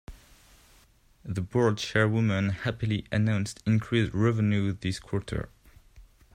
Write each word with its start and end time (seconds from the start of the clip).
The 1.23 1.41
board 1.43 1.77
chairwoman 1.77 2.49
happily 2.49 3.05
announced 3.11 3.61
increased 3.67 4.15
revenues 4.15 4.77
this 4.77 4.99
quarter. 4.99 5.49